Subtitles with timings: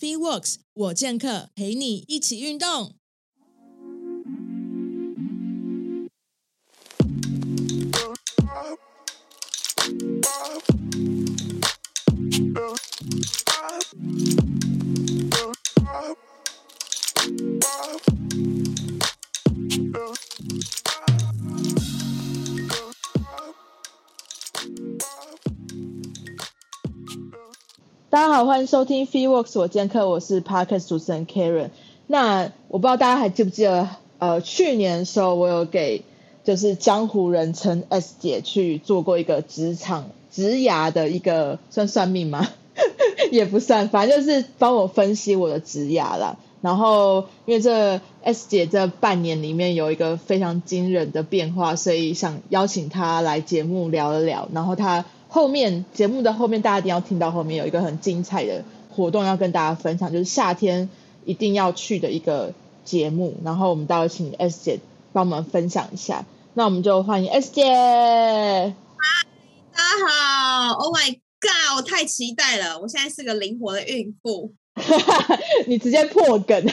[0.00, 2.94] FeeWorks 我健客陪你一起运动。
[28.10, 31.68] 大家好，欢迎收听 FeeWorks 我健客，我是 Podcast 主持人 Karen。
[32.06, 33.86] 那我不知道大家还记不记得，
[34.18, 36.04] 呃，去年的时候我有给
[36.42, 42.48] 就是江湖人称 S 姐去做过一个职场职涯的一个算算命吗？
[43.30, 46.38] 也不算，反正就是帮我分析我的职涯啦。
[46.62, 54.48] 然后因为这 S 姐这半年里面有一个非常惊人的变化，所以想邀请她来节目聊一聊。
[54.54, 60.88] 然后她后面节目的后面，大家一定要听到后面有一个很精彩的活动要跟大家分享，就是夏天
[61.26, 62.54] 一定要去的一个
[62.84, 63.36] 节目。
[63.44, 64.80] 然后我们待会请 S 姐
[65.12, 66.24] 帮我们分享一下。
[66.54, 67.62] 那我们就欢迎 S 姐。
[69.70, 72.80] 大家好，Oh my God，我太期待了！
[72.80, 74.54] 我现在是个灵活的孕妇，
[75.68, 76.64] 你直接破梗，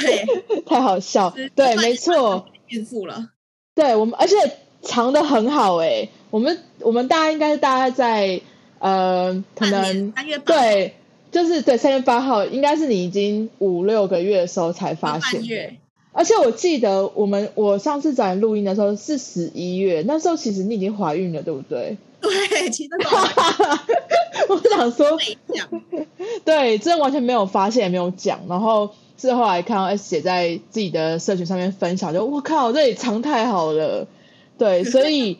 [0.00, 0.24] 对，
[0.66, 1.32] 太好笑。
[1.54, 3.28] 对，没错，孕妇了。
[3.74, 4.34] 对我们，而且
[4.80, 6.08] 藏的很好哎。
[6.30, 8.40] 我们我们大家应该是大概在
[8.78, 10.94] 呃，可能三月八对，
[11.32, 15.78] 就是对三月八号，应该是你已经五六个月的时候才发现。
[16.12, 21.96] 而且我记得我们我上次找你录音的时候是十一月，那时候其实你已经怀孕了，对不对？
[22.20, 22.90] 对，其实
[24.48, 25.06] 我想说，
[26.44, 28.40] 对，真的完全没有发现，也没有讲。
[28.48, 34.08] 然后是后来看到 S 姐在自己的社群上面分享，就我靠，这里藏太好了。
[34.56, 35.38] 对，所以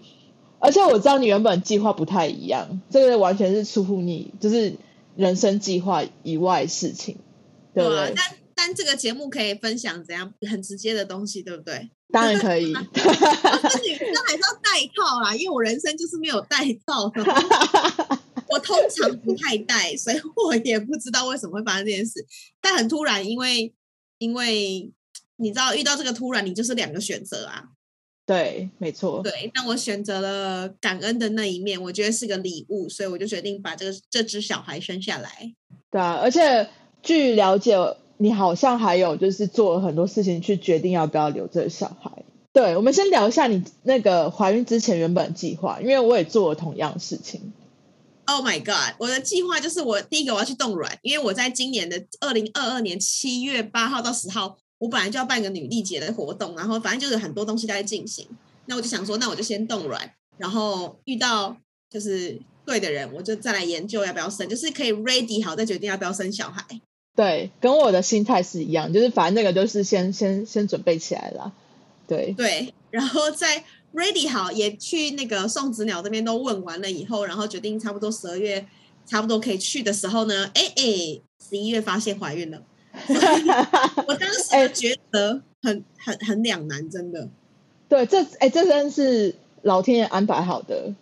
[0.60, 4.74] 而且我知道你原本计划不太一样，这个完全是出乎你就是
[5.16, 7.18] 人生计划以外事情，
[7.74, 8.12] 对不对？
[8.16, 11.90] 但但这个节目可以分享怎样很直接的东西，对不对？
[12.10, 17.22] 当然可以， 但女生还是要带套啦，因为我人生就是没有带套的。
[18.50, 22.24] 我通常不太带，所以我也不知道为什么会发生这件事。
[22.62, 23.74] 但很突然，因为
[24.16, 24.90] 因为
[25.36, 27.64] 你知道遇到这个突然，你就是两个选择啊。
[28.28, 29.20] 对，没错。
[29.24, 35.52] 对，那我选择了感恩的那一面，我觉得是个礼物，所以我就决定把这个这只小孩生下来。
[35.90, 36.68] 对啊，而且
[37.02, 37.74] 据了解。
[38.20, 42.10] 你好像还有就是做了很多事情去决定要不要留这个小孩。
[42.52, 47.52] 对，我们先聊一下你那个怀孕之前原本计划，因为我也做了同样事情。
[48.24, 48.96] Oh my god！
[48.98, 58.26] 我的计划就是我第一个我要去冻卵，因为我在今年的二零二二年七月八号到十号，我本来就要办个女力节的活动，然后反正就是很多东西在进行。
[58.66, 61.56] 那我就想说，那我就先冻卵，然后遇到
[61.90, 66.64] 就是对的人，我就再来研究要不要生，就是可以 ready 好再决定要不要生小孩。
[67.16, 71.52] 对，跟我的心态是一样，就是反正那个都是先先先准备起来了，
[72.06, 78.64] 对对，然后在 ready 好，也去那个送子鸟这边都问完了以后，然后决定差不多十二月
[79.04, 82.62] 差不多可以去的时候呢，哎哎，十一月发现怀孕了，
[84.06, 87.28] 我当时觉得很很很两难，真的。
[87.88, 90.94] 对，这哎这真是老天爷安排好的，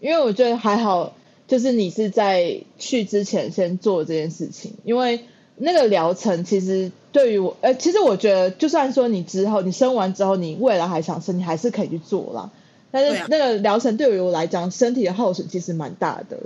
[0.00, 1.14] 因为我觉得还好，
[1.46, 5.24] 就是你是在去之前先做这件事情，因为。
[5.58, 12.50] 那个疗程其实对于我，呃，其实我觉得，就算说你之后你生完之后，你未来还想生，你还是可以去做啦。
[12.90, 16.36] 但是那个疗程对于我来讲，身体的耗损其实蛮大的。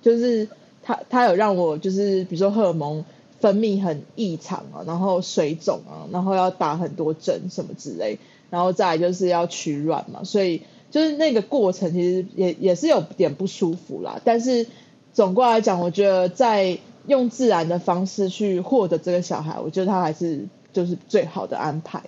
[0.00, 0.46] 就是
[0.84, 3.04] 它它有让我就是比如说荷尔蒙
[3.40, 8.18] 分泌很异常啊，然后水肿啊，然后要打很多针什么之类，
[8.50, 14.20] 然后再就是要取卵嘛，所以就是那个过程其实也也是有点不舒服啦。
[14.24, 14.66] 但是
[15.12, 22.02] 总过来讲，我觉得在用自然的方式去获得这个小孩，我觉得他还是就是最好的安排。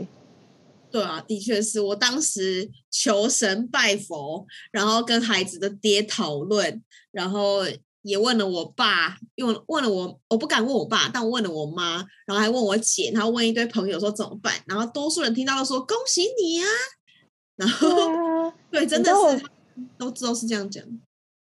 [0.91, 7.61] 对啊，的确是我当时求神拜佛，然后跟孩子的爹讨论，然后
[8.03, 16.67] 也问了我爸，用问了我，我不敢问我爸，但我问了我妈，然后还问我姐，然后问一堆朋友说怎么办，然后多数人听到都说恭喜你啊，
[17.57, 19.45] 然后对，真的是
[19.97, 20.85] 都都是这样讲。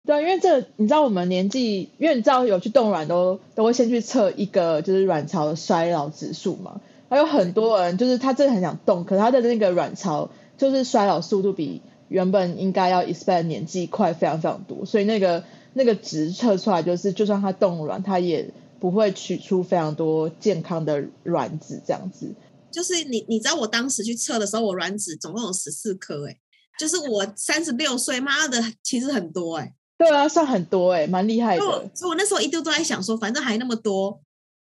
[0.06, 6.80] 对，因为这你知道我们年纪，因为你知道有去冻卵都都会先去测一个就是卵巢的衰老指数嘛。
[7.10, 15.44] 还有很多人就是他真的很想动，可是他的那个卵巢就是衰老速度比原本应该要 expect 年纪快非常非常多，所以那个
[15.76, 18.50] 那个值测出来就是，就算它冻卵，它也
[18.80, 22.34] 不会取出非常多健康的卵子这样子。
[22.72, 26.38] 就是你你知道我当时去测的时候，我卵子总共有十四颗，哎，
[26.80, 29.74] 就是我三十六岁，妈的，其实很多哎。
[29.98, 31.62] 对啊，算很多哎，蛮厉害的。
[31.94, 34.20] 所以我那时候一度都在想说，反正还那么多，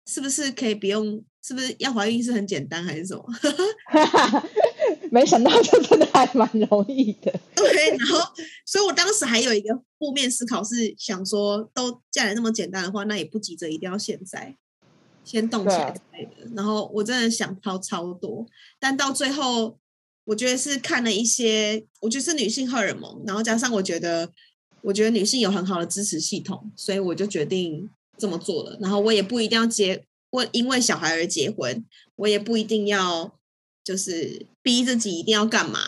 [0.06, 1.25] 是不是可以不用？
[1.40, 3.25] 是不是要怀孕是很简单还是什么？
[5.12, 7.32] 没想到这真的还蛮容易的。
[7.55, 8.20] 对，然后，
[8.66, 14.56] 所以我当时还有一个负面思考是想说，都嫁来那么简单的话，那也不急着一定要现在
[15.25, 16.50] 先动起来之类的。
[16.55, 18.46] 然后我真的想超超多，
[18.78, 19.78] 但到最后，
[20.25, 24.31] 我觉得是看了一些，我觉得是女性荷尔蒙，然后加上我觉得，
[24.82, 28.78] 我觉得女性有很好的支持系统，所以我就决定这么做了。
[28.81, 31.84] 然后我也不一定要结，我因为小孩而结婚，
[32.16, 33.34] 我也不一定要。
[33.84, 35.81] 就是逼自己一定要干嘛，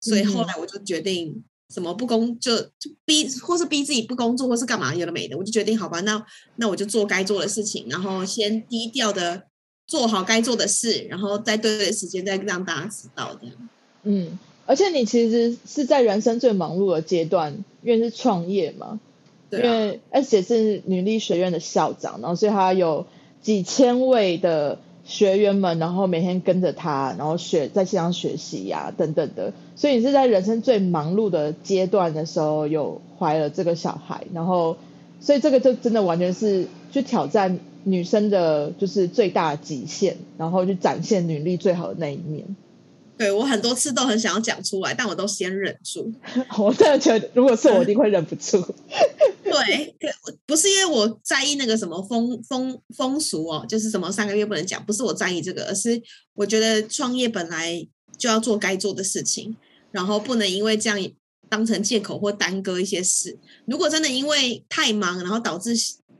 [0.00, 6.20] 所以后来我就决定什么不工就就逼，或是逼自己不工作，或是干嘛有的没的，我就决定好吧，那
[6.56, 9.44] 那我就做该做的事情，然后先低调的
[9.86, 13.54] 做好该做的事，然后在对的时间再让大家知道这样。
[14.02, 14.36] 嗯，
[14.66, 18.98] 而且你其实是在人生最忙碌的阶段，因为是创业嘛，
[19.52, 23.06] 因为而且是女力学院的校长，然后所以他有
[23.40, 24.80] 几千位的。
[25.06, 29.52] 学员们，然后每天跟着他，然后学在线上学习呀，等等的。
[29.76, 34.76] 所以你是在人生最忙碌的阶段的时候，有怀了这个小孩，然后，
[35.20, 42.56] 所以这个就真的完全是去挑战女生的，就是最大极限，然后去展现女力最好的那一面。
[43.18, 46.12] 对我很多次都很想要讲出来，但我都先忍住。
[46.58, 48.62] 我真的觉得，如果是我，一定会忍不住。
[49.42, 49.94] 对，
[50.44, 56.00] 不是因为我在意那个什么风风风俗哦，就是什么三个月不能讲，不是我在意这个，而是
[56.34, 57.86] 我觉得创业本来
[58.18, 59.56] 就要做该做的事情，
[59.92, 60.98] 然后不能因为这样
[61.48, 63.38] 当成借口或耽搁一些事。
[63.66, 65.74] 如果真的因为太忙，然后导致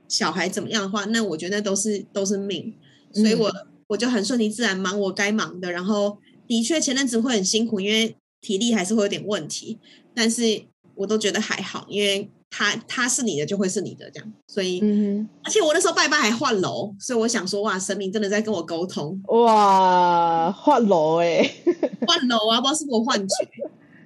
[0.08, 2.72] 小孩怎么样的话，那我觉得都是都是命。
[3.12, 3.52] 所以我
[3.88, 5.70] 我就很顺其自然，忙我该忙的。
[5.70, 6.16] 然后
[6.46, 9.78] 的确前阵子会很辛苦，因为体力还是会有点问题，
[10.14, 10.62] 但是
[10.94, 12.30] 我都觉得还好，因为。
[12.48, 21.42] 他他是你的就会是你的这样，所以，嗯而且我那时候拜拜还换楼，所以我想说，哇，神明真的在跟我沟通，哇，换楼哎，
[22.06, 23.34] 换楼啊，不知道是不是幻觉，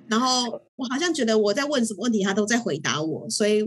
[0.09, 3.63] 然后我好像觉得我在问什么问题，他都在回答我，所以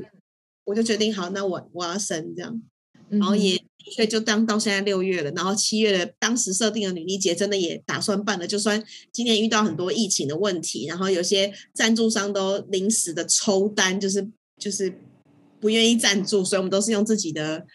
[0.66, 2.62] 我就决定好，那我我要生这样，
[3.10, 3.64] 然后也
[3.96, 14.28] 所以就当到现在六月了，然后七月的当时设定的女力节真的也打算办了，就算今年遇到很多疫情的问题，然后有些赞助商都临时的抽单，就是。
[14.60, 14.94] 就是
[15.60, 17.66] 不愿意赞助，所以我们都是用自己的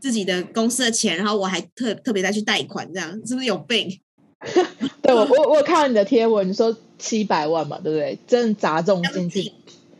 [0.00, 4.00] 自己的公司的钱，然后我还特特别再去贷款，这样是不是有病？
[5.02, 8.18] 对我我我看到你的贴文，你说七百万嘛，对不对？
[8.26, 9.52] 真的砸中经济。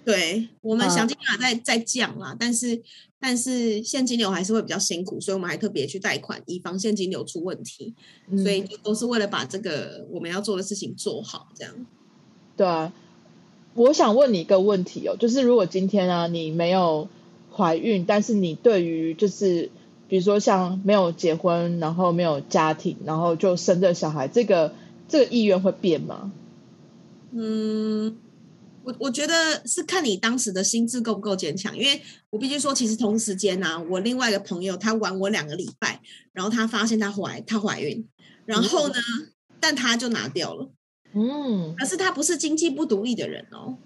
[0.05, 2.83] 对我们想尽办法再再降啦，但是
[3.21, 7.95] 但是现金流还是会比较辛苦，所以我们还特别去贷款，以防现金流出问题。
[8.43, 11.75] 所以都是为了把这个我们要做的事情做好，这样。
[12.57, 12.93] 对啊。
[13.75, 17.09] 我想问你一个问题哦，就是如果今天啊你没有
[17.51, 19.71] 怀孕，但是你对于就是
[20.09, 24.75] 比如说像没有结婚，然后没有家庭，然后就生这小孩，这个
[25.09, 26.31] 这个意愿会变吗？
[27.31, 28.19] 嗯，
[28.85, 36.01] 我我觉得是看你当时的心智够不够坚强，因为我必须说，其实同时间呢，我另外一个朋友她玩我两个礼拜，
[36.33, 38.07] 然后她发现她怀她怀孕，
[38.45, 38.95] 然后呢，
[39.61, 40.71] 但她就拿掉了。
[41.15, 43.77] 嗯，可是她不是经济不独立的人哦，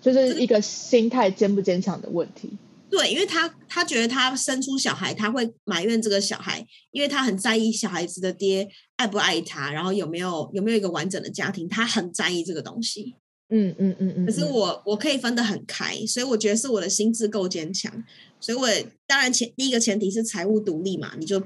[0.00, 2.50] 就是一个心态坚不坚强的问题。
[2.90, 13.14] 对，因为他他觉得他生出小孩，他会埋怨这个小孩，因为他很在意小孩子的爹爱不爱他，然后有没有有没有一个完整的家庭，他很在意这个东西。
[13.50, 14.26] 嗯嗯嗯嗯。
[14.26, 17.92] 可是我我可以分得很开，所以我觉得是我的心智够坚强，
[18.40, 18.66] 所以我
[19.06, 21.38] 当然前第一个前提是财务独立嘛，你就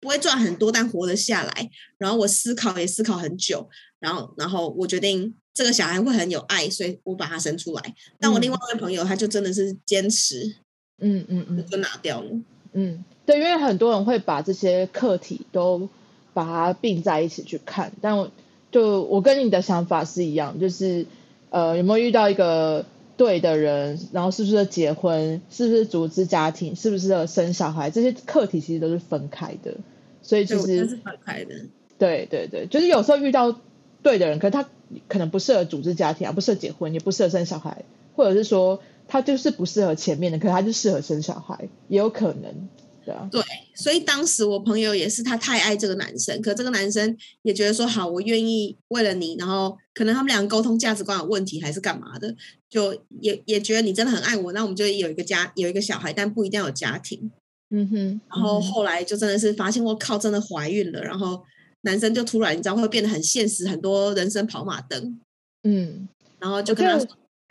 [0.00, 1.70] 不会赚很多，但活得下来。
[1.98, 3.68] 然后我思考也思考很久。
[4.00, 7.94] 然后，然后我决定这个小孩会很有爱，所以我把他生出来。
[8.18, 10.56] 但我另外一位朋友，他就真的是坚持，
[10.98, 12.30] 嗯嗯嗯，就拿掉了。
[12.72, 15.88] 嗯，对，因为很多人会把这些课题都
[16.34, 18.28] 把它并在一起去看，但我
[18.72, 21.06] 就我跟你的想法是一样，就是
[21.52, 22.84] 呃，有没有遇到一个
[23.16, 29.74] 对的人，然后是不是结婚，是不是组织家庭，是不是生小孩，这些课题其实都是分开的。
[30.22, 31.54] 所以其实是分开的。
[31.98, 33.56] 对对对，就是有时候遇到。
[34.02, 34.68] 对的人，可是他
[35.06, 37.84] 可能不适合组织家庭啊，不适合结婚，也不适合生小孩，
[38.16, 42.68] 或者是说他就是不适合前面的，可是他就适合生小孩，也有可能，
[43.04, 43.28] 对啊。
[43.30, 43.42] 对，
[43.74, 52.34] 所以当时我朋友也是，他太爱这个男生，可这个男生也觉得说好，我愿意为了你，然后可能他们两个沟通价值观有问题，还是干嘛的，
[52.68, 57.30] 就也也觉得你真的很爱我，那我们就有一个家，有一个小孩，但不一定要有家庭。
[57.70, 58.20] 嗯哼。
[58.28, 61.42] 然后后来就真的是发现，我靠，真的怀孕了，然后。
[61.84, 65.18] 男生就突然你知道会变得很现实，很多人生跑马灯，
[65.64, 67.08] 嗯，然后就跟他说，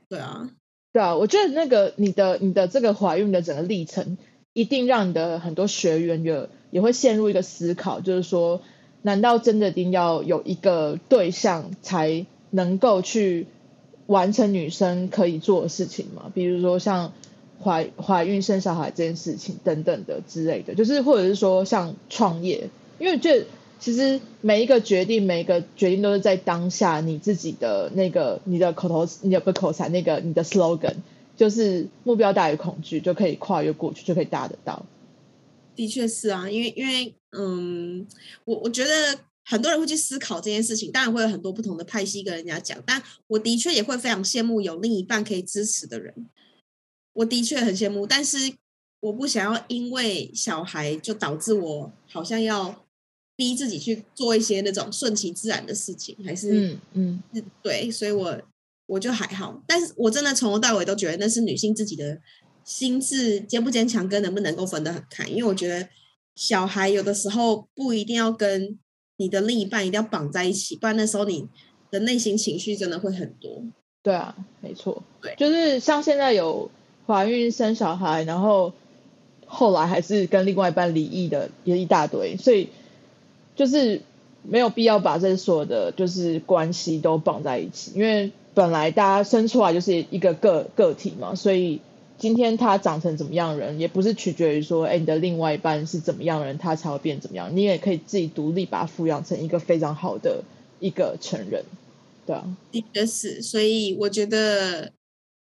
[0.07, 0.49] 对啊，
[0.93, 4.17] 对啊，我觉得那个你的你的这个怀孕的整个历程，
[4.53, 8.61] 一定让你的很多学员有也会陷入一个思考，就是说，
[9.01, 13.47] 难道真的一定要有一个对象才能够去
[14.07, 16.31] 完成女生可以做的事情吗？
[16.33, 17.13] 比如说像
[17.63, 23.45] 怀怀孕生小孩这件事情等等的之类的，就是或者是说像创业，因为这
[23.79, 30.95] 其实每一个决定，每一个决定都是在当下你自己的那个你的口头，你的不口才，那个你的 slogan。
[31.41, 34.85] 就是目标大于恐惧，就可以跨越过去，就可以达得到。
[35.75, 38.05] 的确是啊，因为因为嗯，
[38.45, 46.13] 我我觉得很多人会去思考这件事情，当然会有很多不同的派系跟人家讲，但我的确也会非常羡慕有另一半可以支持的人。
[47.13, 48.37] 我的确很羡慕，但是
[48.99, 52.85] 我不想要因为小孩就导致我好像要
[53.35, 58.39] 逼自己去做一些那种顺其自然的事情，还是嗯嗯对，所以我。
[58.91, 62.19] 我就还好，但是我真的从头到尾都觉得那是女性自己的
[62.65, 65.25] 心智坚不坚强，跟能不能够分得很开。
[65.27, 65.87] 因为我觉得
[66.35, 68.77] 小孩有的时候不一定要跟
[69.15, 71.47] 你的另一半一定要绑在一起，不然那时候你
[71.89, 73.63] 的内心情绪真的会很多。
[74.03, 76.69] 对啊，没错，对，就是像现在有
[77.07, 78.73] 怀孕生小孩，然后
[79.45, 82.67] 后来还是跟另外一半离异的也一大堆，所以
[83.55, 84.01] 就是
[84.43, 88.33] 没有必要把这所有的就是关系都绑在一起，因为。
[88.53, 91.79] 本来大家生出来就是一个个个体嘛，所以
[92.17, 97.55] 今天他长成怎么样人，也不是取决于说，哎，你的另外一半是怎么样人，他才会变怎么样。
[97.55, 100.43] 你也可以自己独立把他抚养成一个非常好的
[100.79, 101.63] 一个成人，
[102.25, 103.41] 对啊，的确是。
[103.41, 104.91] 所以我觉得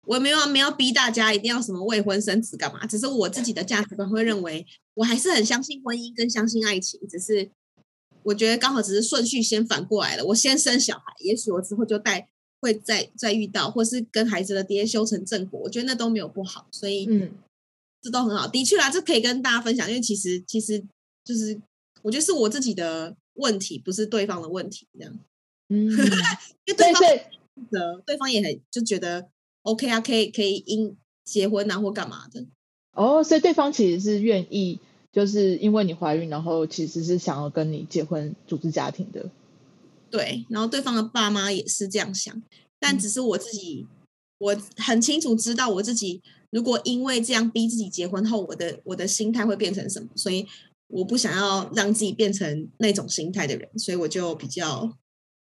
[0.08, 7.50] 我没有没有逼大家一定要什么未婚生子干嘛，只是我自己的价值观会认为，我还是很相信婚姻跟相信爱情，只是
[8.24, 12.28] 我觉得刚好只是顺序先反过来了，我先生小孩，也许我之后就带。
[12.66, 17.32] 会再再遇到，或是跟孩子的爹修成正果，我觉得那都没有不好，所以嗯，
[18.02, 18.48] 这都很好。
[18.48, 20.84] 的确啦，这可以跟大家分享，因为其实其实
[21.24, 21.60] 就是
[22.02, 25.20] 我觉得是我自己的问题，不是对方的问题，这样。
[25.70, 25.86] 嗯，
[26.66, 27.02] 因为对方
[27.70, 29.28] 的对方也很就觉得
[29.62, 32.46] OK 啊，可以可以因结婚啊或干嘛的。
[32.94, 34.80] 哦，所以对方其实是愿意，
[35.12, 39.30] 就是因为你怀孕，然后其实是想要跟你结婚组织家庭的。
[40.10, 42.42] 对，然后对方的爸妈也是这样想，
[42.80, 43.86] 但只是我自己，
[44.38, 46.22] 我很清楚知道我自己，
[46.52, 50.46] 如果因为这样逼自己结婚后，我的我的心态会变成什么，所以
[50.88, 54.98] 我不想要让自己变成那种心态的人，所以我就比较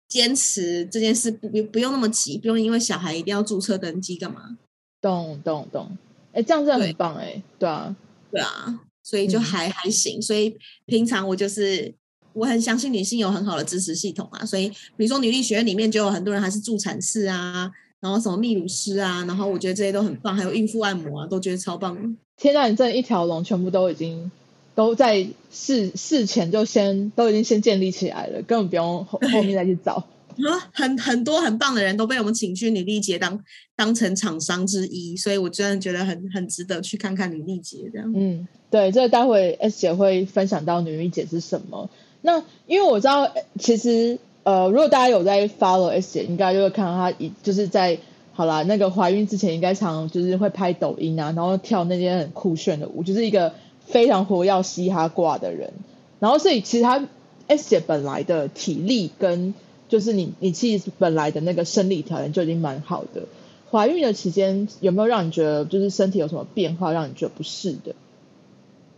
[0.08, 4.56] 坚持这件事，不不用那么急，不用因为小孩一定要注册登记干嘛？
[5.02, 5.98] 懂懂懂，
[6.32, 7.94] 哎，这样真的很棒哎，对啊，
[8.30, 10.56] 对啊，所以就还还行，所以
[10.86, 11.94] 平常我就是。
[12.34, 22.16] 我很相信女性有很好的支持系统啊，所以比如说女力学院里面就有很多人还是助产士啊，然后什么泌乳师啊，然后我觉得这些都很棒，还有孕妇按摩啊，都觉得超棒。
[22.36, 24.30] 天呐，你这一条龙全部都已经
[24.74, 30.04] 都在事事前就先都已经先建立起来了，根本不用后 后面再去找。
[30.72, 33.40] 很很多很棒的人都被我们请去女力节当
[33.76, 38.12] 当成厂商之一，所以我真的觉得很很值得去看看女力节这样。
[38.16, 41.88] 嗯，对，这待会 S 姐会分享到女力节是什么。
[42.26, 47.98] 那因为我知道，其实呃，如果大家有在 follow S 姐，应该就会看到她，一就是在
[48.32, 53.52] 好啦，那个怀孕之前应该常就是会拍抖音啊，然后跳那些很酷炫的舞，就是一个
[53.84, 55.74] 非常活要嘻哈挂的人。
[56.18, 57.06] 然后所以其实她
[57.46, 59.52] S 姐本来的体力跟
[59.90, 63.24] 就是你你其实本来的那个生理条件就已经蛮好的。
[63.70, 67.94] 怀孕的期间有没有让你觉得就是身体有什么变化，让你觉得不适的？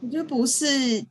[0.01, 1.05] 我觉得不是。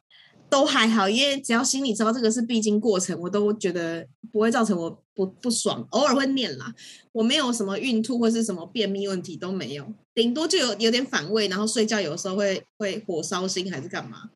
[0.50, 5.86] 都还好，因为只要心里知道这个是必经过程，我都觉得不会造成我不不爽。
[5.90, 6.74] 偶尔会念啦，
[7.12, 14.30] 我没有什么孕吐或是什么便秘问题都没有，顶多就有有点反胃，然后睡觉有的时候会会火烧心还是干嘛。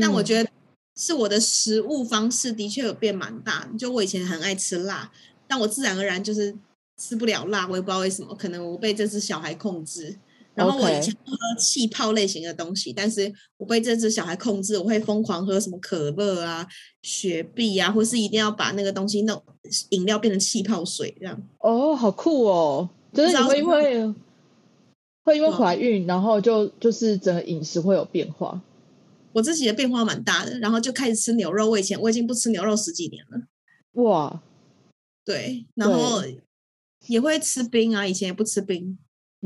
[0.00, 0.50] 但我觉得
[0.96, 5.12] 是我的食物方式的确有变蛮大，就我以前很爱吃辣，
[5.46, 6.56] 但我自然而然就是
[6.98, 10.16] 吃不了辣，我也不知道为什么，可能我被这只小孩控制。
[10.56, 16.66] 然后我以前喝气泡类型的东西，但是我被这只小孩控制，我会疯狂喝什么可乐啊、
[17.02, 19.40] 雪碧啊，或是一定要把那个东西弄
[19.90, 21.42] 饮料变成气泡水这样。
[21.58, 22.88] 哦，好酷哦！
[23.12, 24.14] 就是你会因为
[25.24, 28.62] 会因为怀孕，然后就就是整个饮食会有变化。
[29.32, 31.68] 我自己的变化蛮大的，然后就开始吃牛肉。
[31.68, 34.02] 我以前我已经不吃牛肉十几年了。
[34.02, 34.42] 哇，
[35.22, 36.22] 对，然后
[37.08, 38.98] 也会吃冰啊，以前也不吃冰。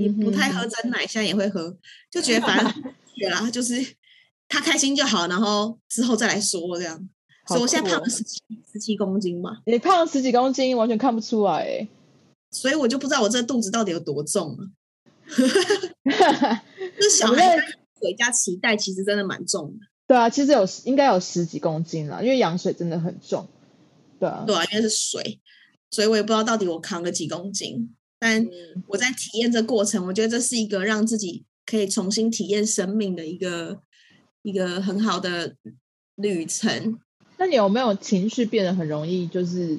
[0.09, 1.77] 你不太喝真奶，现在也会喝，
[2.11, 3.75] 就觉得反正对 啦，就是
[4.49, 7.09] 他开心就好，然后之后再来说这样。
[7.47, 8.41] 所以我现在胖了十七
[8.73, 9.59] 十七公斤嘛。
[9.67, 11.89] 你胖了十几公斤，完全看不出来哎。
[12.53, 14.71] 所以我就不知道我这肚子到底有多重了。
[15.31, 15.63] 哈哈
[16.23, 16.65] 哈哈哈！
[17.01, 17.57] 就小孩
[18.01, 19.87] 嘴加脐带，其实真的蛮重的。
[20.07, 23.49] 对啊，其实有应该有十几公斤了，因为羊水真的很重。
[24.19, 25.41] 对啊，对啊，因为是水，
[25.91, 27.95] 所以我也不知道到底我扛了几公斤。
[28.21, 28.47] 但
[28.87, 33.81] 我在体验这过程，我觉得这是一个让自己可以重新体验生命的一个
[34.43, 35.57] 一个很好的
[36.17, 37.01] 旅程。
[37.39, 39.27] 那你有没有情绪变得很容易？
[39.27, 39.71] 就是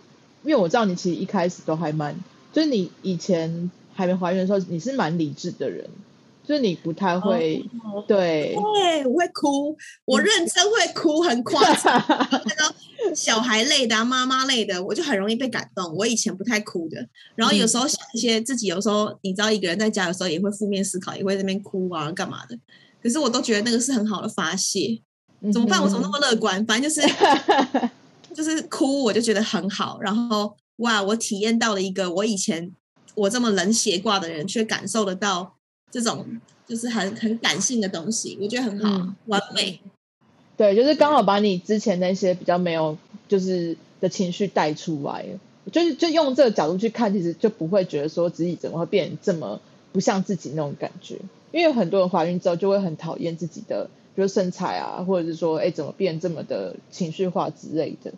[0.43, 2.15] 因为我知道你其实一开始都还蛮，
[2.51, 5.87] 就是你以前还没怀孕的时候，你是蛮理智的人。
[6.43, 7.63] 就是你不太会，
[8.07, 11.93] 对，对，我会哭，我认真会哭，很夸张。
[12.09, 12.75] 那个
[13.15, 15.95] 小孩类的、啊妈妈类的，我就很容易被感动。
[15.95, 22.57] 我以前不太哭的，然后有时候想一些自己，有时候你知道，一个人在家的时候也会负面思考，也会在那边哭啊，干嘛的。
[23.01, 25.01] 可是我都觉得那个是很好的发泄。
[25.51, 25.81] 怎么办？
[25.81, 26.65] 我怎么那么乐观？
[26.65, 27.07] 反正就是
[28.33, 29.99] 就是哭，我就觉得很好。
[30.01, 32.71] 然后哇，我体验到了一个我以前
[33.15, 35.57] 我这么冷血挂的人，却感受得到。
[35.91, 36.25] 这种
[36.65, 39.81] 就是很很感性的东西，我觉得很好，完美。
[40.61, 42.95] 对，就是刚好把你之前那些比较没有
[43.27, 45.25] 就是的情绪带出来，
[45.71, 49.59] 就是就用这个角度去看，其实就不会觉得说自己怎么会变这么
[49.91, 51.17] 不像自己那种感觉。
[51.51, 58.13] 因为很多人怀孕之后就会很讨厌自己的，比如身材啊，或者是说，哎，怎么变这么的情绪化之类的。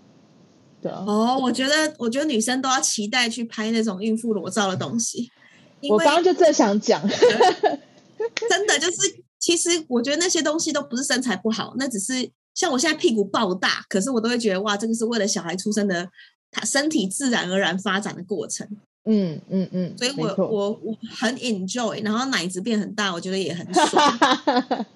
[0.82, 1.02] 对啊。
[1.08, 5.32] 哦，我觉得，我觉得女生都要期待去拍那种孕妇裸照的东西。
[5.90, 16.10] 我刚刚就正想讲， 真的就是，其实我觉得那些东西都不是身材不好，那只是像我现在屁股爆大，可是我都会觉得哇，这个是为了小孩出生的，
[16.50, 18.66] 他身体自然而然发展的过程。
[19.04, 24.18] 嗯嗯嗯，所以我我我很 enjoy，然后奶子变很大，我觉得也很爽。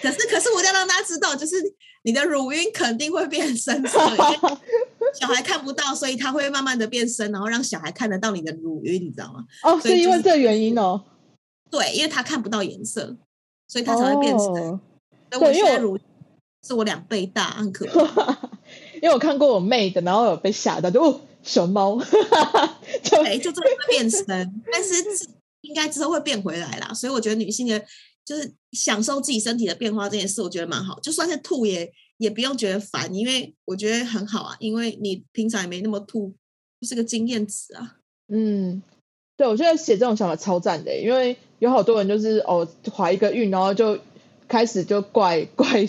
[0.00, 1.56] 可是可是我要让大家知道，就是
[2.04, 3.98] 你的乳晕肯定会变深色。
[5.18, 9.44] 小孩看不到，所以他会慢慢的变深，然后让小孩看得到你的乳晕，你知道吗？
[9.64, 11.02] 哦，是因为这个原因哦。
[11.68, 13.16] 对，因为他看不到颜色，
[13.68, 14.80] 所以它才会变深。
[15.30, 15.98] 对，因为乳
[16.62, 18.50] 是我两倍大，很可 怕。
[18.96, 21.98] 因为我看过我妹的，然后有被吓到，就哦，熊猫，
[23.04, 24.94] 对，就真的会变深，但是
[25.62, 26.92] 应该之后会变回来啦。
[26.94, 27.84] 所以我觉得女性的，
[28.24, 30.98] 就是享受自己身体的变化这件事，我觉得蛮好。
[31.00, 31.92] 就算是吐也。
[32.18, 36.32] 也不用觉得烦，因为我觉得很好啊，因为你平常也没那么吐，
[36.80, 37.96] 就是个经验值啊。
[38.28, 38.80] 嗯，
[39.36, 43.98] 对，我觉得写这种想法超赞的，因为有好多人就是哦怀一个孕，然后就
[44.48, 45.86] 开始就怪怪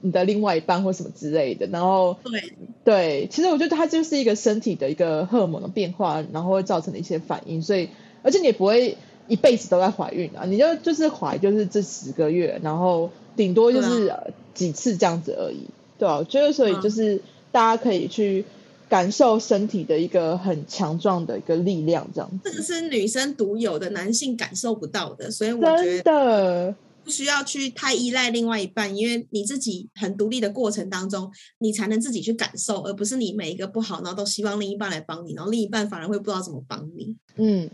[0.00, 2.52] 你的另外一半或什么之类的，然后对
[2.84, 7.88] 对，其实我觉得它就是一个身体的一个荷尔蒙的变化，然后会造成的一些反应，所以
[8.22, 8.96] 而且你也不会
[9.28, 14.12] 一辈子都在怀孕啊，你就就是怀就是这十个月，然后顶多就是。
[14.56, 15.66] 几次这样子而已，
[15.98, 17.20] 对啊，我觉得所以就是
[17.52, 18.46] 大家可以去
[18.88, 22.40] 感受身体的一个很强壮的一个力量，这样。
[22.44, 37.16] 这个是女生独有的，男性感受不到的，所以我觉得不需要去太依赖另外一半，因为你自己很独立的过程当中，你才能自己去感受，而不是你每一个不好，然后都希望另一半来帮你，然后另一半反而会不知道怎么帮你。
[37.36, 37.68] 嗯，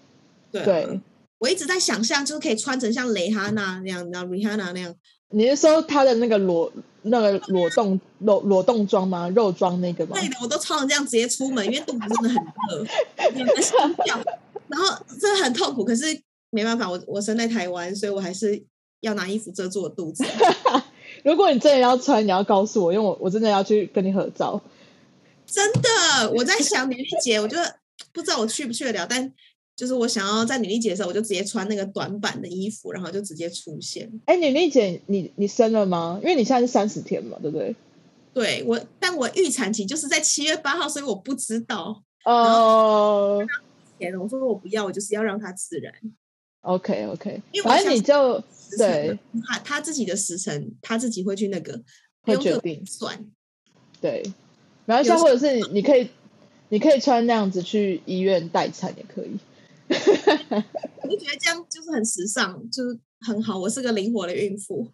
[0.50, 1.00] 对。
[1.38, 4.94] 我一直在想象，就是可以穿成像蕾哈娜那样，然后 Rihanna 那样。
[5.32, 6.70] 你是说他的那个裸
[7.02, 9.28] 那个裸冻裸裸冻装吗？
[9.30, 10.16] 肉装那个吗？
[10.16, 12.78] 对的，我都穿成这样直接出门，因为肚子真的很热，
[13.40, 14.20] 有点心跳，
[14.68, 15.84] 然后真的很痛苦。
[15.84, 16.04] 可是
[16.50, 18.62] 没办法，我我生在台湾，所以我还是
[19.00, 20.24] 要拿衣服遮住我肚子。
[21.24, 24.60] 如果你真的要穿，你要告诉我，因为我我真的要去跟你合照。
[25.46, 27.76] 真的，我在想女力姐，我觉得
[28.12, 29.32] 不知道我去不去得了，但。
[29.74, 34.10] 就是我想要在女力姐的时候，我就直接穿那个短版的衣服，然后就直接出现。
[34.26, 36.18] 哎，女力姐，你你生了吗？
[36.22, 37.74] 因为你现在是三十天嘛，对不对？
[38.34, 42.02] 对我，但我预产期就是在七月八号，所以我不知道。
[42.24, 43.44] 哦。
[43.98, 45.92] 天，我说我不要，我就是要让它自然。
[46.62, 48.42] OK OK，反正你就
[48.78, 51.82] 对他他自己的时辰，他自己会去那个
[52.22, 53.26] 会决定算。
[54.00, 54.22] 对，
[54.86, 56.08] 然后像或者是你可以
[56.68, 59.36] 你可以穿那样子去医院待产也可以。
[61.02, 63.58] 我就觉得这样就是很时尚，就是很好。
[63.58, 64.88] 我是个灵活的孕妇，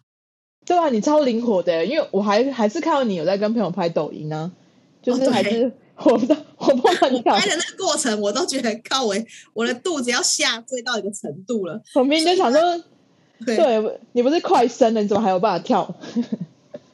[0.65, 4.51] 对啊，你超灵活的，因为我还还是看到你有在跟朋友拍抖音呢，
[5.01, 7.35] 就是还是活不活蹦乱跳。
[7.35, 9.15] 拍的那个过程，我都觉得靠我
[9.53, 11.81] 我的肚子要下坠到一个程度了。
[11.95, 12.83] 我明明就想说，
[13.45, 15.95] 对你不是快生了，你怎么还有办法跳？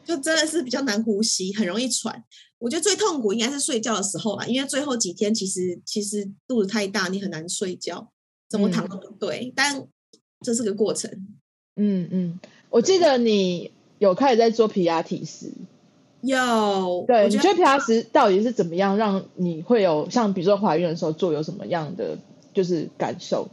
[0.06, 2.24] 就真的是比较难呼吸，很容易喘。
[2.60, 8.12] 我觉得最痛苦应该是睡觉的时候吧，因为最后几天其实其实肚子太大，你很难睡觉，
[8.50, 9.52] 怎么躺都不对。
[9.56, 9.86] 但
[10.42, 11.12] 这是个过程。
[11.76, 12.40] 嗯嗯，
[12.70, 15.52] 我记得你有开始在做皮亚提斯，
[16.22, 17.04] 有。
[17.06, 22.18] 对，你觉得皮亚斯到底是怎么样让你会有像比如说怀孕的时候做有什么样的
[22.54, 23.50] 就是感受？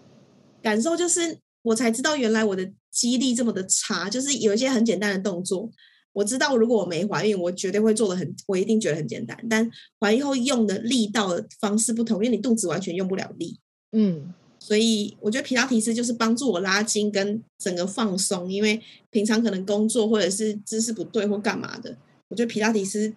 [0.63, 5.69] 感受就是我才知道原来我的肌力这么的差，就是有一些很简单的动作。
[6.13, 9.39] 我知道如果我没怀孕，我绝对会做的很，我一定觉得很简单。
[9.49, 13.59] 但怀孕后用的力道的方式不同，因为你肚子完全用不了力，
[13.93, 18.53] 嗯，所以我觉得皮拉提斯就是帮助我拉筋跟整个放松。
[18.53, 21.97] 因为平常可能工作或者是姿势不对或干嘛的，
[22.29, 23.15] 我觉得皮拉提斯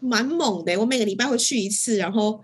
[0.00, 0.78] 蛮猛的。
[0.80, 2.40] 我每个礼拜会去一次，然后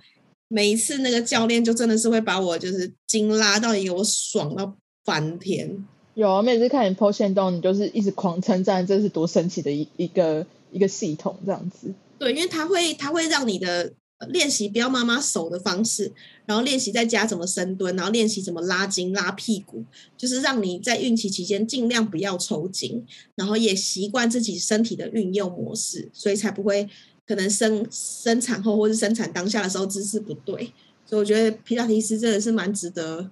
[0.48, 5.86] 每一次那个教练就真的是会把我就是筋拉到一个我爽到翻天。
[6.14, 11.92] 有啊，每次看你剖线动，你就是一直狂称赞，这是多神奇的一一个一个系统这样子。
[12.18, 13.92] 对，因为它会它会让你的
[14.28, 16.12] 练习不要妈妈手的方式，
[16.46, 19.82] 然后练习在家怎么深蹲，然后练习怎么拉筋拉屁股，
[20.16, 26.88] 就是让你在孕期期间尽量不要抽筋，然后也习惯自己身体的运用模式，所以才不会
[27.26, 30.72] 可能生生产后或是生产当下的时候姿势不对。
[31.04, 33.28] 所以我觉得皮拉提斯真的是蛮值得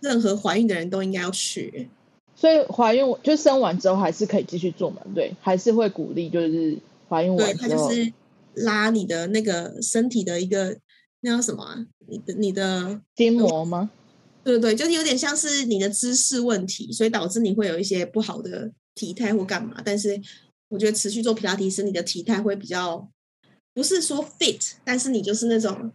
[0.00, 1.88] 任何怀孕的人都应该要去。
[2.36, 5.00] 所以怀孕就生完之后还是可以继续做嘛？
[5.14, 8.12] 对，还是会鼓励，就是怀孕对，完之后，它就是
[8.54, 10.76] 拉你的那个身体的一个
[11.22, 11.86] 那叫什么啊？
[12.06, 13.90] 你的你的筋膜吗？
[14.44, 19.80] 对对对，就是有点像是你的姿势问题，所以导致你会有一些不好的体态或干嘛。
[19.84, 20.20] 但是
[20.68, 23.08] 我觉得持续做皮拉提斯，你的体态会比较
[23.74, 25.90] 不是说 fit，但是你就是那种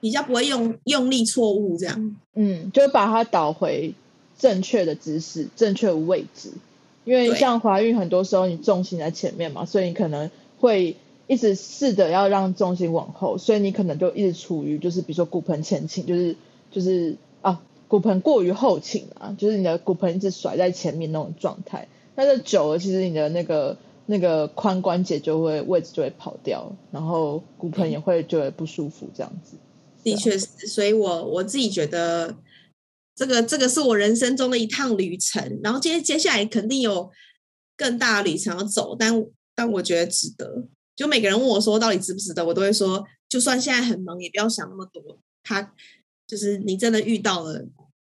[0.00, 2.16] 比较不会用用力错误这样。
[2.34, 3.94] 嗯，就把它导回
[4.38, 6.52] 正确的姿势、正确的位置。
[7.04, 10.96] 因为像怀孕，很多时候你重心在前面嘛，所以你可能会
[11.26, 16.36] 一直试着要让重心往后，所以你可能就一直处于就是比如说骨盆前倾，就是
[16.70, 21.88] 就是啊骨盆过于后倾啊，就是你的骨盆一直甩在前面那种状态。
[22.14, 29.56] 但是久了，其实你的那个那个髋关节就会位置就会跑掉，然后骨盆也会就会不舒服这样子。
[30.02, 32.34] 的确是，所以我我自己觉得
[33.18, 37.10] 这个这个是我人生中的一趟旅程，然后接接下来肯定有
[37.76, 39.12] 更大的旅程要走，但
[39.56, 40.68] 但我觉得值得。
[40.94, 45.02] 就每个人问我说到底值不值得，我都会说，就算现在很忙，也不要想那么多。
[45.42, 45.74] 他
[46.28, 47.66] 就是你真的遇到了，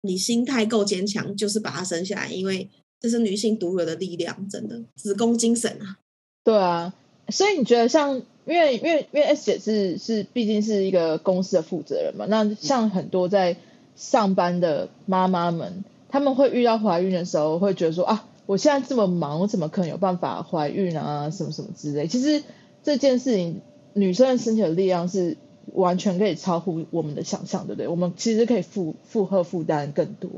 [0.02, 5.98] 你心态够坚强，就是把它生下来，因为这是女性独有的力量，真的子宫精神啊。
[6.44, 6.94] 对啊，
[7.30, 13.58] 所以你觉得像，因为因为因为 S 姐是是毕竟是一个公司的负责人嘛，那像很多在
[14.02, 22.08] 上班的妈妈们，他们会遇到怀孕的时候，会觉得说啊，我现在这么忙，我怎么可能有办法怀孕啊，什么什么之类。
[22.08, 22.42] 其实
[22.82, 23.62] 这件事情，
[23.94, 25.38] 女生的身体的力量是
[25.74, 27.88] 完全可以超乎我们的想象，对不对？
[27.88, 30.32] 我们其实可以负负荷负担更多。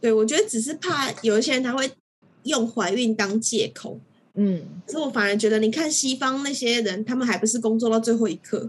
[0.00, 1.88] 对，我觉得只是怕有一些人他会
[2.42, 4.00] 用怀孕当借口。
[4.34, 8.68] 嗯，所以我反而觉得，你看西方那些人，他们还不是工作到最后一刻，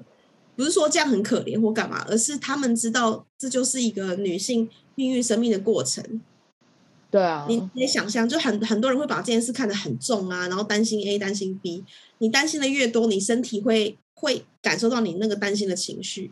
[0.55, 6.21] 不是说这样很可怜或干嘛，而是他们知道这就是一个女性孕育生命的过程。
[7.09, 11.83] 对啊，你你也想象，就很很多人会把这件事看得很重啊，然后担心 A 担心 B，
[12.17, 16.31] 你担心的越多，你身体会会感受到你那个担心的情绪。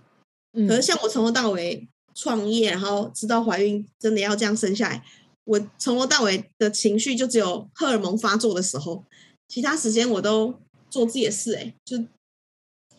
[0.54, 5.04] 嗯可是像我从头到尾创业，然后知道怀孕真的要这样生下来，
[5.46, 9.04] 我从头到尾的情绪就只有荷尔蒙发作的时候，
[9.48, 10.54] 其他时间我都
[10.90, 11.98] 做自己的事、欸，哎，就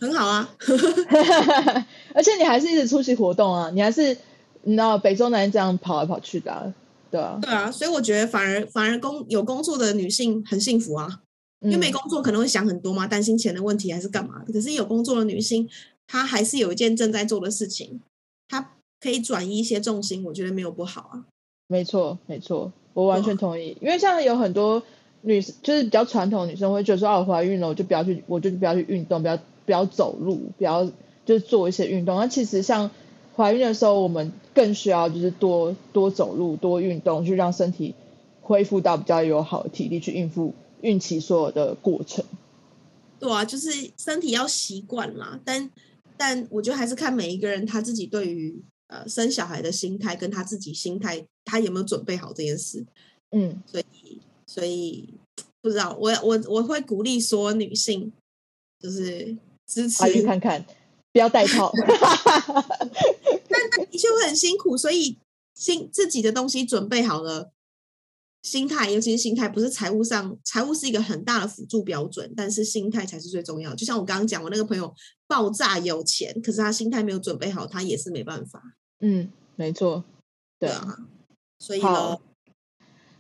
[0.02, 0.50] 很好啊。
[2.12, 4.16] 而且你还是一直出席活动啊，你还是
[4.64, 6.74] 你知道北中南这样跑来跑去的、啊，
[7.10, 11.20] 对啊，对啊，所以我觉得反而反而工有工作的女性很幸福啊，
[11.60, 14.52] 因为没嗯工作可能会想很多嘛，担心钱的问题还是干嘛的。
[14.52, 15.68] 可是有工作的女性，
[16.06, 18.00] 她还是有一件正在做的事情，
[18.48, 21.24] 她可以转移一些重心，我觉得没有不好啊。
[21.68, 24.82] 没错没错，我完全同意，因为像有很多
[25.22, 30.84] 女就是比较传统的女生会觉得说，啊，我怀孕了，我就不要去，我就不要去运动，不要不要走路，不要
[31.24, 32.16] 就是做一些运动。
[32.16, 32.90] 那其实像
[33.36, 37.94] 怀孕的时候，我们更需要就是多多走路、多运动，去让身体
[38.40, 42.24] 恢复到比较有好的体力去应付孕期所有的过程。
[43.18, 45.70] 对啊，就是身体要习惯啦，但
[46.16, 52.84] 但我觉得还是看每一个人他自己对于呃生小孩的心态，跟他自己心态，他有没有准备好这件事。
[53.30, 53.62] 嗯，
[54.44, 55.08] 所以
[55.62, 58.12] 不知道，我我我会鼓励所有女性，
[58.80, 59.36] 就是
[59.72, 60.64] 支持怀孕看看，
[61.12, 61.72] 不要戴套。
[63.90, 65.18] 的确会很辛苦，所以
[65.54, 67.50] 心自己的东西准备好了，
[68.42, 73.74] 心态，尤其是心态，不是财务上，财务是一个很大的辅助标准，但是心态才是最重要。
[73.74, 74.94] 就像我刚刚讲，我那个朋友
[75.26, 78.62] 爆炸有钱，可是他心态没有准备好，他也是没办法。
[79.00, 80.04] 嗯，没错，
[80.58, 80.78] 对啊。
[80.78, 80.98] 啊，
[81.58, 82.18] 所以好呢，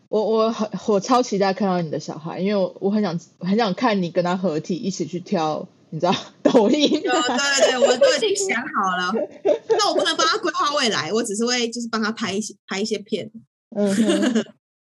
[0.08, 6.88] 我我很我超期待看到你的小孩，因为我我很想很想看你跟他合体一起去跳，你知道抖音。
[6.88, 9.12] 对对对，我都已经想好了。
[9.68, 13.30] 那我不能帮他规划未来，我只是会就是帮他拍一些拍一些片。
[13.76, 13.92] 嗯，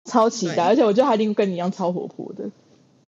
[0.05, 2.49] 超期待，而且我觉得他一定跟你一样超活泼的。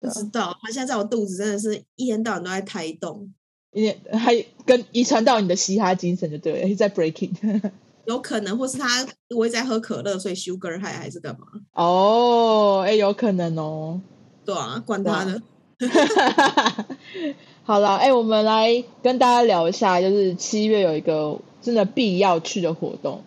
[0.00, 3.30] 不知道，他现在在我肚子真的是一天到晚都在胎动，
[3.72, 7.30] 也还跟遗传到你的嘻哈精神就对了，在 breaking。
[8.06, 11.46] 有可能，或是他我在喝可乐，所以 sugar 还还是干嘛？
[11.72, 14.00] 哦，哎，有可能哦。
[14.44, 15.42] 对啊，管他的。
[17.64, 23.22] 好了，哎，我们来跟大家聊一下，就是七月有一个真的必要去的活动，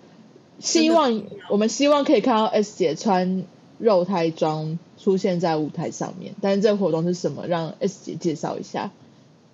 [0.59, 3.45] 希望我们希望可以看到 S 姐穿
[3.77, 6.35] 肉胎装出现在舞台上面。
[6.41, 7.47] 但是这个活动是什么？
[7.47, 8.91] 让 S 姐介绍一下。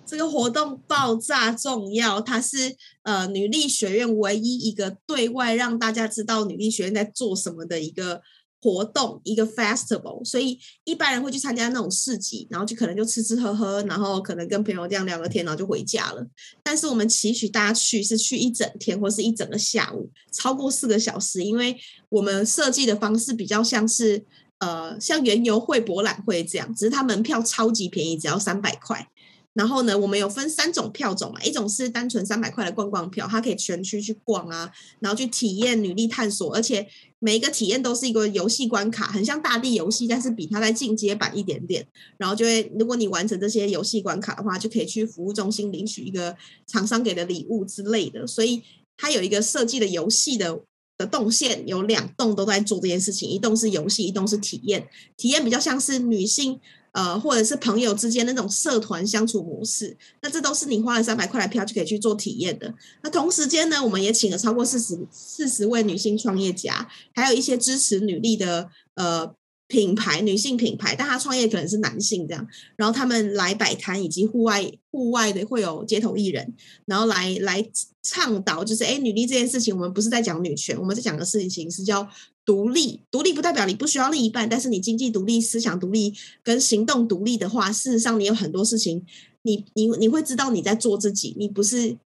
[0.04, 8.20] 这个活动爆炸重要，它是呃女力学院唯一一个对外让大家知道女力学院在做什么的一个
[8.62, 10.24] 活动，一个 festival。
[10.24, 16.24] 所以一般人会去参加那种市集，然后就可能就吃吃喝喝，然后可能跟朋友这样聊个天，然后就回家了。
[16.62, 21.76] 但是我们期许大家去是去一整天或是一整个下午，超过四个小时，因为
[22.08, 24.24] 我们设计的方式比较像是
[24.60, 29.08] 呃像园游会、博览会这样，只是它门票超级便宜，只要三百块。
[29.54, 36.86] 然后呢，我们有分三种票种嘛，一种是单纯三百块的逛逛票，它可以全区去逛啊，然后去体验女力探索，而且
[37.18, 41.86] 每一个体验都是一个游戏关卡，很像大地游戏，但是比它在进阶版一点点。
[42.16, 46.34] 然后就会，如果你完成这些游戏关卡的话，就可以去服务中心领取一个
[46.66, 48.26] 厂商给的礼物之类的。
[48.26, 48.62] 所以
[48.96, 50.60] 它有一个设计的游戏的
[50.96, 54.88] 的动线，有两栋都在做这件事情，一栋是游戏，一栋是体验。
[55.18, 56.58] 体验比较像是女性。
[56.92, 62.72] 呃，或者是朋友之间那种社团相处模式，那这都是你花了三百块的票就可以去做体验的。
[63.02, 69.34] 那同时间呢，我们也请了超过四十四十位女性创业家，还有一些支持女力的呃
[69.72, 76.52] 品牌，女性品牌，但他创业可能是男性这样，然后他们来摆摊，以及户外户外的会有街头艺人，
[76.84, 77.66] 然后来来
[78.02, 82.06] 倡导，就是哎，女力这件事情，我们不是在讲女权，我们在讲的事情是叫。
[82.44, 89.06] 独立，独立不代表你不需要另一半，但是你经济独立、思想独立跟行动独立的话，事实上你有很多事情，
[89.42, 91.96] 你你你会知道你在做自己，你不是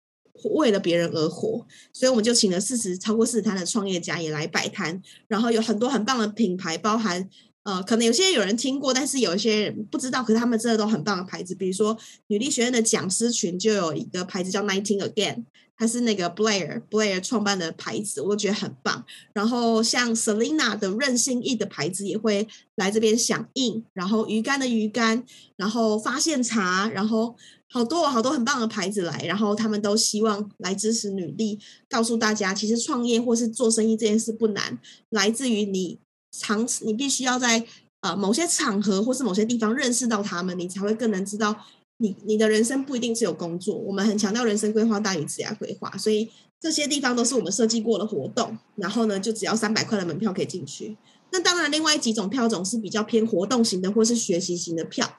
[0.57, 1.67] 为了别人而活。
[1.91, 7.27] 所以我们就请了四十超过四十摊的创业家也来摆摊，然后有很多很棒的品牌，包含
[7.67, 11.99] 呃，可能有些有人听过，但是有一些人不知道，可是他们真的都很棒的牌子，比如说
[12.29, 15.45] 女力学院的讲师群就有一个牌子叫 Nineteen Again。
[15.79, 19.05] 它是那个 Blair Blair 创办的牌子，我觉得很棒。
[19.35, 23.85] 然后像 Selina 的任性意的牌子也会来这边响应。
[23.93, 25.23] 然后鱼竿的鱼竿，
[25.57, 27.37] 然后发现茶，然后
[27.69, 29.23] 好多好多很棒的牌子来。
[29.27, 31.59] 然后他们都希望来支持女力，
[31.91, 34.79] 告诉大家，其实创业或是做生意这件事不难，
[35.11, 35.99] 来自于你
[36.31, 37.65] 长你必须要在
[38.01, 41.57] 呃某些场合或是某些地方认识到他们，你才会更能知道。
[41.99, 48.59] 你你的人生不一定只有工作，我们很强调人生规划大于职业规划，所以这些地方都是我们设计过的活动。
[48.75, 50.95] 然后呢，就只要三百块的门票可以进去。
[51.33, 55.11] 那当然，另外几种票种是比较偏活动型的或是学习型的票。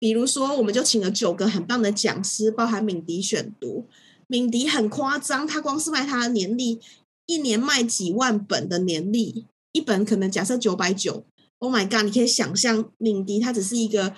[0.00, 3.86] 比如说，我们就请了九个很棒的讲师，包含敏迪选读。
[4.26, 6.80] 敏迪很夸张，他光是卖他的年历，
[7.26, 11.26] 一年卖几万本的年历，一本可能假设九百九。
[11.58, 12.06] Oh my god！
[12.06, 14.14] 你可以想象，敏迪他只是一个。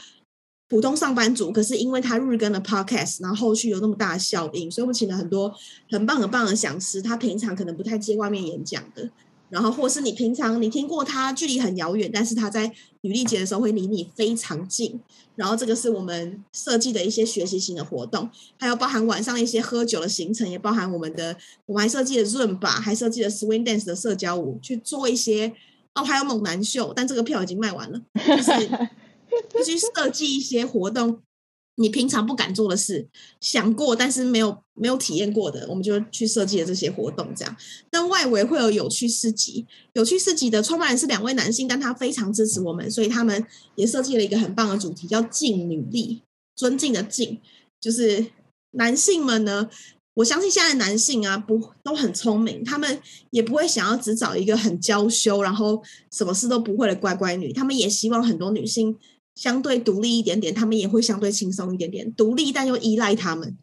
[0.69, 5.55] 普通上班族，可是因为他日更的 podcast，然后后续有那么大的效应，所以我们请了很多
[5.89, 7.01] 很棒很棒的讲师。
[7.01, 9.09] 他平常可能不太接外面演讲的，
[9.49, 15.01] 然后或是你平常你听过他距离很遥远，但是他在女力节的时候会离你非常近。
[15.35, 18.29] 然后这个是我们设计的一些学习型的活动，
[18.59, 25.53] 还有包含晚上一些喝酒的行程，也包含我们的我们还设计了 Zoom 吧，还设计了 Swing Dance 的社交舞，去做一些
[25.95, 28.89] 哦，还有猛男秀，但这个票已经卖完了，就是。
[29.67, 31.21] 去设计一些活动，
[31.77, 33.07] 你平常不敢做的事，
[33.41, 37.29] 想过但是没有没有体验过的，我们就去设计了这些活动。
[37.37, 37.57] 这样，
[37.91, 46.23] 但外围会有有趣市集，有趣市集的创办人是两位男性，但他非常支持我们，所以他们也设计了一个很棒的主题，叫“敬女力”，
[46.57, 47.39] 尊敬的敬，
[47.81, 48.27] 就是
[48.73, 49.69] 男性们呢。
[50.15, 58.97] 我相信现在男性啊，不都很聪明，他们也不会想要只找一个很娇羞，然后什么事都不会的乖乖女，他们也希望很多女性。
[59.37, 62.13] 相对独立一点点，他们也会相对轻松一点点。
[62.15, 63.57] 独立但又依赖他们，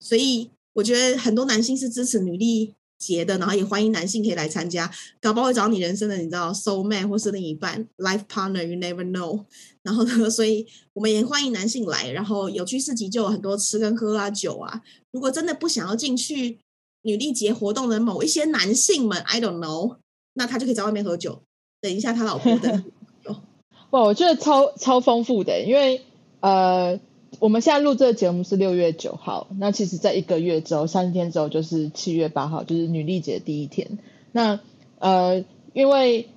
[0.00, 9.44] 所以我觉得很多男性是支持女力节的，然后也欢迎男性可以来参加，搞不好会找你人生的你知道 soul man 或是另一半 life partner，you never know。
[9.82, 12.10] 然后呢，所以我们也欢迎男性来。
[12.12, 14.80] 然后有趣市集就有很多吃跟喝啊酒啊。
[15.10, 16.58] 如果真的不想要进去
[17.02, 19.96] 女力节活动的某一些男性们，I don't know，
[20.34, 21.42] 那他就可以在外面喝酒，
[21.80, 22.84] 等一下他老婆的。
[23.96, 26.02] 哇，我觉得超超丰富的，因为
[26.40, 27.00] 呃，
[27.38, 33.98] 我们现在录这个节目是六月九号，那其实在一个月之后，三天之后就是七月八号，就是女历节第一天。
[34.32, 34.60] 那
[34.98, 36.28] 呃，因为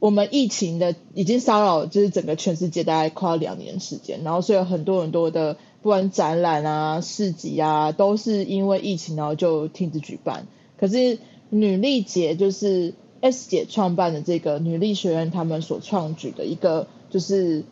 [0.00, 10.48] 我们疫情的已经骚扰就是整个全世界大概快要两年时间，然后所以有很多很多的不管展览啊、市集啊，都是因为疫情然后就停止举办。
[10.76, 17.64] 可是女历节就是 S 姐创办的这个女力学院，他们所创举的一个就是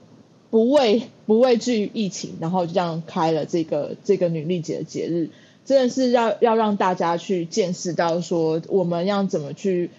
[0.51, 5.31] 不畏不畏惧疫情，然后就这样开了这个这个女力节的节日，
[5.65, 9.91] 真的是要要让大家去见识到说我们要怎么去。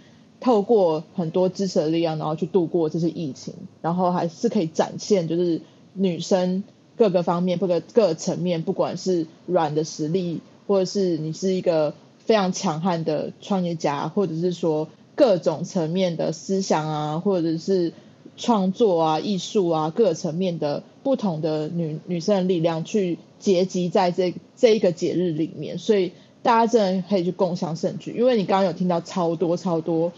[0.41, 5.62] 透过很多支持的力量，然后去度过这些疫情，然后还是可以展现，就是
[5.93, 6.63] 女生
[6.98, 17.93] 各个方面、各个各层面，不管是软的实力，或者是你是一个非常强悍的创业家，或者是说各种层面的思想啊，或者是
[18.38, 26.12] 创作啊、艺术啊，各个层面的不同的女女生的力量去结集在这这一个节日里面，所以
[26.43, 30.12] 大家真的可以去共享盛举，因为你刚刚有听到超多超多。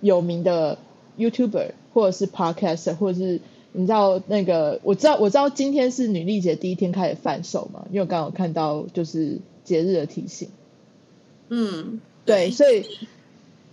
[0.00, 0.78] 有名的
[1.18, 3.40] YouTuber 或者是 Podcast，或者是
[3.72, 10.50] 你知道那个，我知道我知道今天是女力节第一天开始贩售嘛，因为我刚好看到就是节日的提醒。
[11.48, 12.84] 嗯，对，所以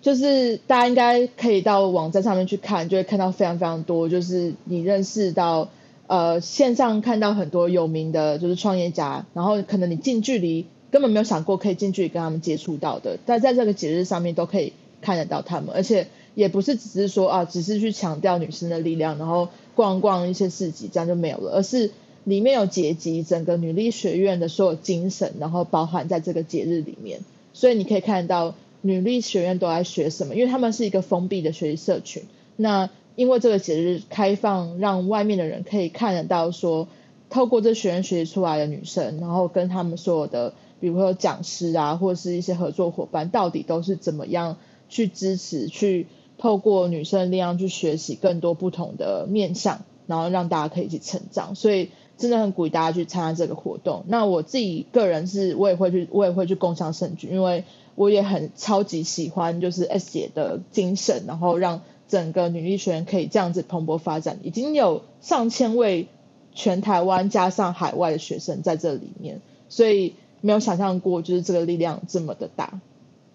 [0.05, 5.69] 就是大家应该可以到网站上面去看，就会看到非常非常多，就是你认识到
[6.05, 14.73] 呃线上看到很多有名的就是创业家，然后可能你近距离根本没有想过可以近距离跟他们接触到的，但在这个节日上面都可以。
[15.01, 21.91] 看得到他们，而且也不是只是说啊，只是去强调女生的力量，然后逛逛一些市集，这样就没有了，而是
[22.23, 27.19] 里面有结集整个女力学院的所有精神，然后包含在这个节日里面。
[27.53, 32.23] 所以你可以看到女力学院都在学什么，因为他们是一个封闭的学习社群。
[32.55, 36.87] 那因为这个节日开放，让外面的人可以看得到，说
[37.29, 44.57] 透过这学院学习出来的女生，然后跟他们所有的，比如说讲师啊，或者是一些合作伙伴，到底都是怎么样。
[44.87, 46.05] 去支持，去
[46.37, 51.55] 透过女生力量去学习更多不同的面向，然后让大家可以一起成长。
[51.55, 54.05] 所以真的很鼓励大家去参加这个活动。
[54.07, 57.63] 那我自己个人是，我也会去，我也会去共享盛举，因为
[57.95, 64.39] 我也很超级喜欢就是 S 姐的精神，然后让整个女力学院可以这样子蓬勃发展。
[64.43, 66.07] 已经有上千位
[66.53, 72.79] 全台湾加上海外的学生在这里面，所以没有想象过就是这个力量这么的大。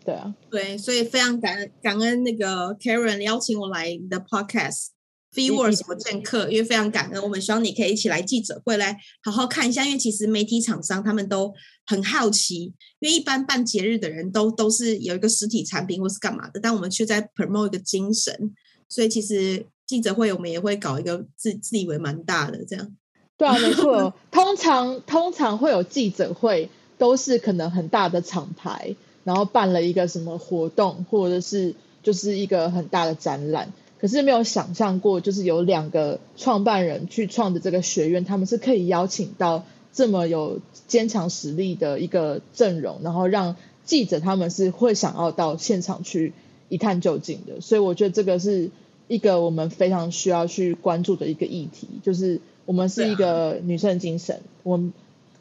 [0.03, 4.89] 对啊，对，所以非常感恩感恩那个 Karen 邀请我来你的 Podcast
[5.35, 11.53] Viewers 我见客，因为非常感恩，我们希望你可以一起来记者会来好好看一下，因为其实媒体厂商他们都
[11.87, 18.55] 很好奇，因为一般办节日的人都都是有一个实体产品或是干嘛的，但我们却在 promote 一个精神，
[18.89, 22.97] 所以其实记者会我们也会搞一个自自以为蛮大的这样。
[23.37, 28.97] 对啊，没错， 通常通常会有记者会，都是可能很大的厂牌。
[29.23, 46.33] 然后办了一个什么活动，或者是就是一个很大的展览，可是没有想象过，就是有两个创办人去创的这个学院，他们是可以邀请到这么有坚强实力的一个阵容，然后让记者他们是会想要到现场去
[46.69, 47.61] 一探究竟的。
[47.61, 48.71] 所以我觉得这个是
[49.09, 54.93] 一个我们非常需要去关注的一个议题，就是我们是一个女生精神，我们。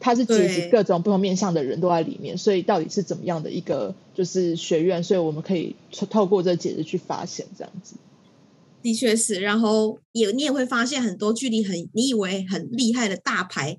[0.02, 5.04] 它是集集各种不同面向的人都在里面，所以到底是怎么样的一个就是学院？
[5.04, 5.76] 所以我们可以
[6.10, 7.95] 透过这个节日去发现这样子。
[8.82, 13.78] 的确是，然后也你也会发现很多距离很你以为很厉害的大牌，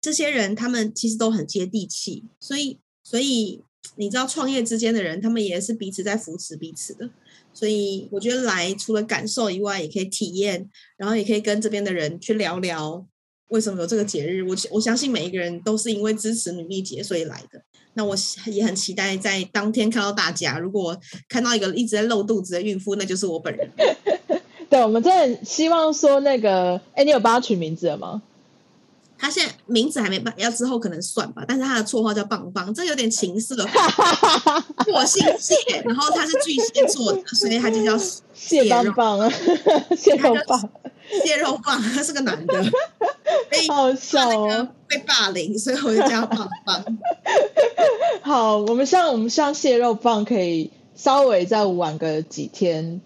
[0.00, 2.24] 这些人他们其实都很接地气。
[2.38, 3.62] 所以，所以
[3.96, 7.10] 你知道创业之间的人，他们也是彼此在扶持彼此的。
[7.52, 13.06] 所以我觉得来除了感受以外，也可以体验，然后也可以跟这边的人去聊聊。
[13.48, 14.42] 为什么有这个节日？
[14.42, 17.62] 我我相信每一个人都是因为支持女力节所以来的。
[17.94, 18.14] 那我
[18.46, 20.58] 也很期待在当天看到大家。
[20.58, 23.70] 如果看到一个一直在露肚子的孕妇，那就是我本人。
[24.76, 28.20] 对，我们真的希望说那个，哎，你有帮他取名字了吗？
[29.18, 31.42] 他现在名字还没办，要之后可能算吧。
[31.48, 33.56] 但是他的绰号叫棒棒，这有点情色。
[34.92, 35.54] 我姓谢，
[35.86, 37.96] 然后他是巨蟹座的，所以他就叫
[38.34, 39.32] 蟹棒棒啊，
[39.96, 40.70] 蟹肉棒，
[41.24, 42.62] 蟹肉棒，他是个男的。
[43.68, 44.68] 好笑哦！
[44.86, 46.84] 被霸凌，所以我就叫棒棒。
[48.20, 53.00] 好，我们希望我们希望蟹肉棒可以稍微再晚个几天，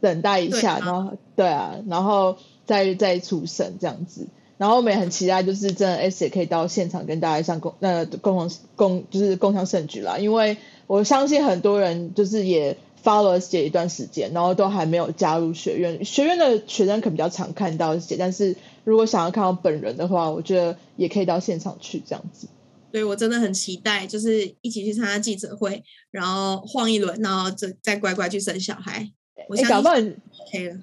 [0.00, 2.36] 等待一下，然后对啊，然后
[2.66, 4.26] 再再出生这样子。
[4.58, 10.18] 然后我们也很期待，就是真的 S 也可以到现场跟大家上共呃共同共就是共享盛举啦。
[10.18, 16.04] 因为我相信很多人就是也 follow S 姐一段时间，然后都还没有加入学院。
[16.04, 22.46] 学院的学生可能比较常看到 S 姐，但是如果想要看到本人的话，我觉得也可以到现场去这样子。
[22.92, 29.10] 对我真的很期待，就是一起去参加记者会，然后晃一轮，然后再再乖乖去生小孩。
[29.48, 30.78] 我搞不好 OK 了。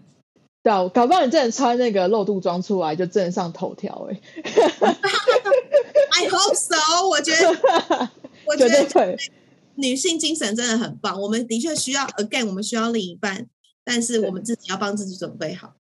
[0.64, 4.20] 对啊，搞不好你真的穿那个露肚装出来就真的上头条哎、
[6.12, 6.76] I hope so，
[7.10, 8.10] 我觉得
[8.46, 9.18] 我觉得对。
[9.76, 13.48] 女性精神真的很棒，我们的确需要，again，我们需要另一半，
[13.86, 15.76] 但是我们自己要帮自己准备好。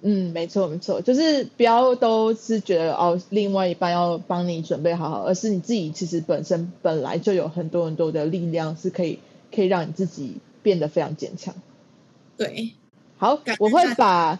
[0.00, 9.20] 嗯，没错没错，就是不要都是觉得哦，另外一半要帮你准备好好，而是你自己其实本身本来就有很多很多的力量，是可以
[9.54, 11.54] 可以让你自己变得非常坚强。
[12.36, 12.72] 对，
[13.16, 14.38] 好，我会把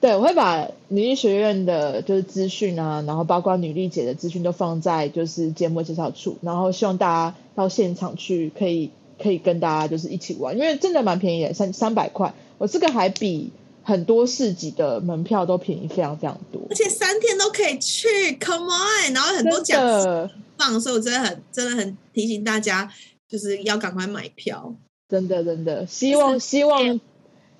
[0.00, 8.90] 对，我会把女力学院的就是资讯啊，然后包括女力姐的资讯都放在就是节目介绍处，然后希望大家到现场去可以
[9.22, 13.50] 可以跟大家就是一起玩，因为真的蛮便宜的，三三百块，我这个还比
[13.82, 18.08] 很多市集的门票都便宜非常非常多而，且三天都可以去
[18.40, 22.90] ，Come on，然后很多真奖放，所以我真的很真的很提醒大家，
[23.28, 24.74] 就是要赶快买票。
[25.08, 27.00] 真的真的，希望希望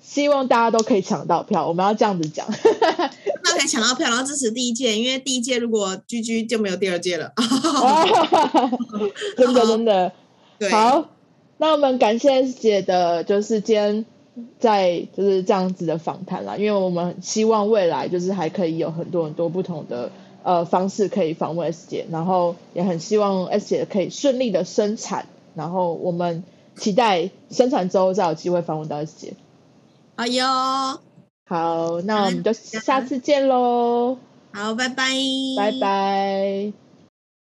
[0.07, 2.45] 希望大家都可以抢到票，我们要这样子讲。
[3.43, 7.33] 那可以抢到票，然后支持第一届，因为第一届如果 GG 就没有第二届了。
[9.35, 10.11] 真的 真的。
[10.59, 11.09] 对，好，
[11.57, 14.05] 那我们感谢 S 姐的，就是今天
[14.59, 20.11] 在就是这样子的访谈啦，因为我们希望未来就是还可以有很多很多不同的
[20.43, 25.25] 呃方式可以访问 S 姐，然后也很希望 S 姐可以顺利的生产，
[25.55, 26.43] 然后我们
[26.77, 29.33] 期待生产之后再有机会访问到 S 姐。
[30.17, 30.45] 好哟，
[31.45, 34.17] 好，那我们就下次见喽，
[34.53, 35.05] 好，拜拜，
[35.57, 36.84] 拜拜。